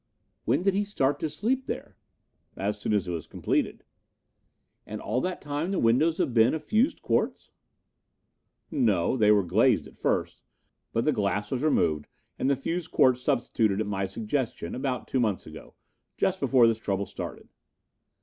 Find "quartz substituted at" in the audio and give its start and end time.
12.89-13.85